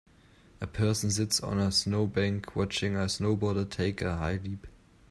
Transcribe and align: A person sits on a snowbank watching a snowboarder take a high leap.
A 0.59 0.65
person 0.65 1.11
sits 1.11 1.39
on 1.41 1.59
a 1.59 1.71
snowbank 1.71 2.55
watching 2.55 2.95
a 2.95 3.01
snowboarder 3.01 3.69
take 3.69 4.01
a 4.01 4.17
high 4.17 4.37
leap. 4.43 4.65